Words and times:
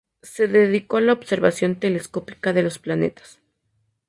Se 0.23 0.47
dedicó 0.47 0.97
a 0.97 1.01
la 1.01 1.13
observación 1.13 1.75
telescópica 1.75 2.53
de 2.53 2.63
los 2.63 2.79
planetas. 2.79 3.39